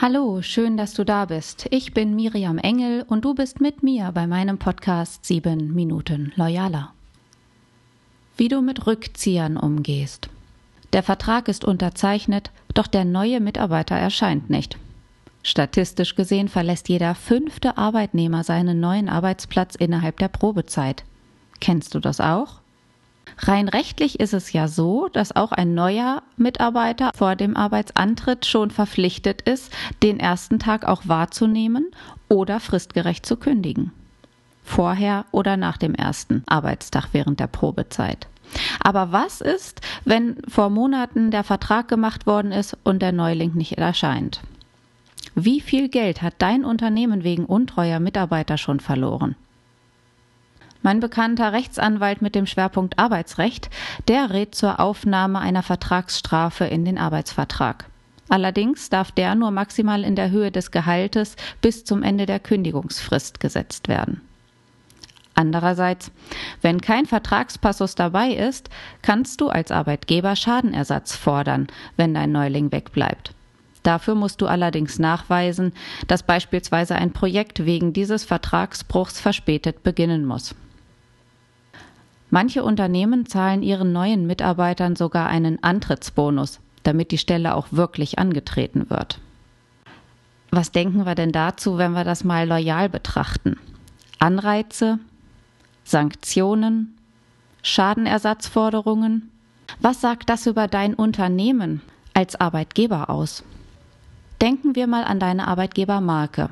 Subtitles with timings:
[0.00, 1.66] Hallo, schön, dass du da bist.
[1.72, 6.92] Ich bin Miriam Engel und du bist mit mir bei meinem Podcast 7 Minuten Loyaler.
[8.36, 10.28] Wie du mit Rückziehern umgehst.
[10.92, 14.78] Der Vertrag ist unterzeichnet, doch der neue Mitarbeiter erscheint nicht.
[15.42, 21.02] Statistisch gesehen verlässt jeder fünfte Arbeitnehmer seinen neuen Arbeitsplatz innerhalb der Probezeit.
[21.58, 22.57] Kennst du das auch?
[23.38, 28.70] Rein rechtlich ist es ja so, dass auch ein neuer Mitarbeiter vor dem Arbeitsantritt schon
[28.70, 29.72] verpflichtet ist,
[30.02, 31.86] den ersten Tag auch wahrzunehmen
[32.28, 33.92] oder fristgerecht zu kündigen.
[34.64, 38.26] Vorher oder nach dem ersten Arbeitstag während der Probezeit.
[38.80, 43.78] Aber was ist, wenn vor Monaten der Vertrag gemacht worden ist und der Neuling nicht
[43.78, 44.40] erscheint?
[45.34, 49.36] Wie viel Geld hat dein Unternehmen wegen untreuer Mitarbeiter schon verloren?
[50.82, 53.68] Mein bekannter Rechtsanwalt mit dem Schwerpunkt Arbeitsrecht,
[54.06, 57.86] der rät zur Aufnahme einer Vertragsstrafe in den Arbeitsvertrag.
[58.28, 63.40] Allerdings darf der nur maximal in der Höhe des Gehaltes bis zum Ende der Kündigungsfrist
[63.40, 64.20] gesetzt werden.
[65.34, 66.10] Andererseits,
[66.62, 68.70] wenn kein Vertragspassus dabei ist,
[69.02, 73.34] kannst du als Arbeitgeber Schadenersatz fordern, wenn dein Neuling wegbleibt.
[73.84, 75.72] Dafür musst du allerdings nachweisen,
[76.08, 80.54] dass beispielsweise ein Projekt wegen dieses Vertragsbruchs verspätet beginnen muss.
[82.30, 88.90] Manche Unternehmen zahlen ihren neuen Mitarbeitern sogar einen Antrittsbonus, damit die Stelle auch wirklich angetreten
[88.90, 89.20] wird.
[90.50, 93.56] Was denken wir denn dazu, wenn wir das mal loyal betrachten?
[94.18, 94.98] Anreize,
[95.84, 96.96] Sanktionen,
[97.62, 99.30] Schadenersatzforderungen?
[99.80, 101.82] Was sagt das über dein Unternehmen
[102.14, 103.42] als Arbeitgeber aus?
[104.40, 106.50] Denken wir mal an deine Arbeitgebermarke.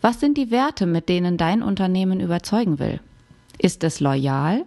[0.00, 3.00] Was sind die Werte, mit denen dein Unternehmen überzeugen will?
[3.62, 4.64] Ist es loyal?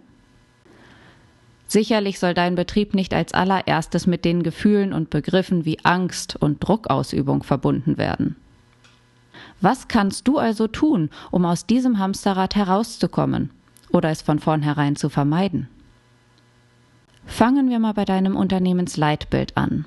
[1.68, 6.66] Sicherlich soll dein Betrieb nicht als allererstes mit den Gefühlen und Begriffen wie Angst und
[6.66, 8.36] Druckausübung verbunden werden.
[9.60, 13.50] Was kannst du also tun, um aus diesem Hamsterrad herauszukommen
[13.90, 15.68] oder es von vornherein zu vermeiden?
[17.26, 19.84] Fangen wir mal bei deinem Unternehmensleitbild an.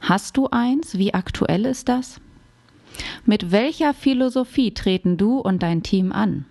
[0.00, 0.98] Hast du eins?
[0.98, 2.20] Wie aktuell ist das?
[3.24, 6.44] Mit welcher Philosophie treten du und dein Team an?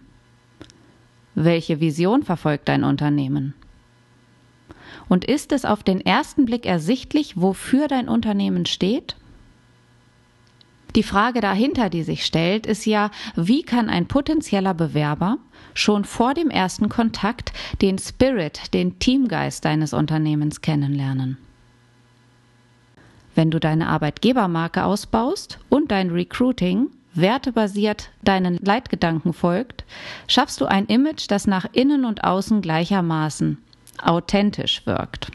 [1.42, 3.54] Welche Vision verfolgt dein Unternehmen?
[5.08, 9.16] Und ist es auf den ersten Blick ersichtlich, wofür dein Unternehmen steht?
[10.98, 15.38] Die Frage dahinter, die sich stellt, ist ja, wie kann ein potenzieller Bewerber
[15.74, 21.38] schon vor dem ersten Kontakt den Spirit, den Teamgeist deines Unternehmens kennenlernen?
[23.34, 26.90] Wenn du deine Arbeitgebermarke ausbaust und dein Recruiting
[27.22, 29.86] wertebasiert deinen Leitgedanken folgt,
[30.28, 33.58] schaffst du ein Image, das nach innen und außen gleichermaßen
[34.02, 35.32] authentisch wirkt.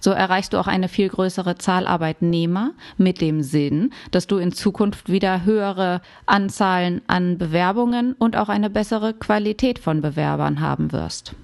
[0.00, 4.52] So erreichst du auch eine viel größere Zahl Arbeitnehmer mit dem Sinn, dass du in
[4.52, 11.34] Zukunft wieder höhere Anzahlen an Bewerbungen und auch eine bessere Qualität von Bewerbern haben wirst.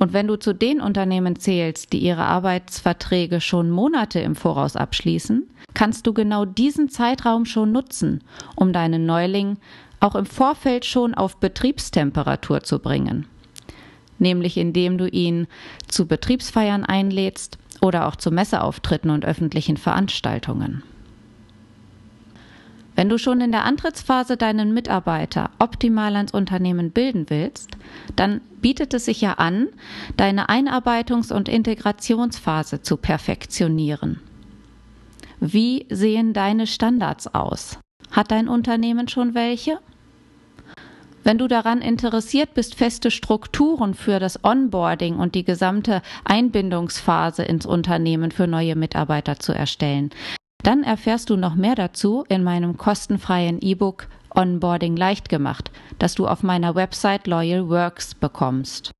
[0.00, 5.46] Und wenn du zu den Unternehmen zählst, die ihre Arbeitsverträge schon Monate im Voraus abschließen,
[5.74, 8.24] kannst du genau diesen Zeitraum schon nutzen,
[8.56, 9.58] um deinen Neuling
[10.00, 13.26] auch im Vorfeld schon auf Betriebstemperatur zu bringen.
[14.18, 15.46] Nämlich indem du ihn
[15.86, 20.82] zu Betriebsfeiern einlädst oder auch zu Messeauftritten und öffentlichen Veranstaltungen.
[23.00, 27.78] Wenn du schon in der Antrittsphase deinen Mitarbeiter optimal ans Unternehmen bilden willst,
[28.14, 29.68] dann bietet es sich ja an,
[30.18, 34.20] deine Einarbeitungs- und Integrationsphase zu perfektionieren.
[35.40, 37.78] Wie sehen deine Standards aus?
[38.10, 39.78] Hat dein Unternehmen schon welche?
[41.24, 47.64] Wenn du daran interessiert bist, feste Strukturen für das Onboarding und die gesamte Einbindungsphase ins
[47.64, 50.10] Unternehmen für neue Mitarbeiter zu erstellen,
[50.62, 56.26] dann erfährst du noch mehr dazu in meinem kostenfreien E-Book Onboarding leicht gemacht, das du
[56.26, 58.92] auf meiner Website Loyal Works bekommst.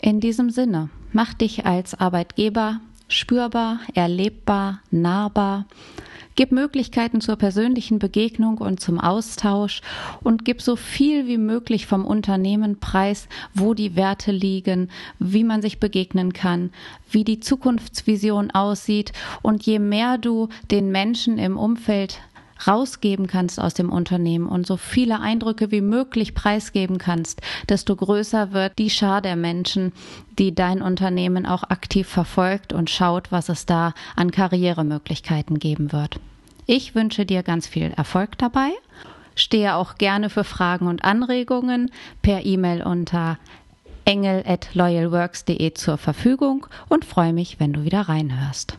[0.00, 5.66] In diesem Sinne, mach dich als Arbeitgeber spürbar, erlebbar, nahbar
[6.34, 9.82] Gib Möglichkeiten zur persönlichen Begegnung und zum Austausch
[10.22, 14.88] und gib so viel wie möglich vom Unternehmen preis, wo die Werte liegen,
[15.18, 16.70] wie man sich begegnen kann,
[17.10, 19.12] wie die Zukunftsvision aussieht.
[19.42, 22.20] Und je mehr du den Menschen im Umfeld
[22.66, 28.52] rausgeben kannst aus dem Unternehmen und so viele Eindrücke wie möglich preisgeben kannst, desto größer
[28.52, 29.92] wird die Schar der Menschen,
[30.38, 36.20] die dein Unternehmen auch aktiv verfolgt und schaut, was es da an Karrieremöglichkeiten geben wird.
[36.66, 38.70] Ich wünsche dir ganz viel Erfolg dabei.
[39.34, 43.38] Stehe auch gerne für Fragen und Anregungen per E-Mail unter
[44.04, 48.76] engel at loyalworks.de zur Verfügung und freue mich, wenn du wieder reinhörst.